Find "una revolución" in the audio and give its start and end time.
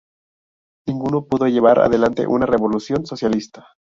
2.25-3.05